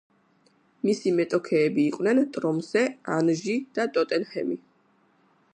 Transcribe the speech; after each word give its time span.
მისი 0.89 1.13
მეტოქეები 1.19 1.85
იყვნენ 1.91 2.23
„ტრომსე“, 2.39 2.85
„ანჟი“ 3.19 3.59
და 3.77 3.87
„ტოტენჰემი“. 3.99 4.63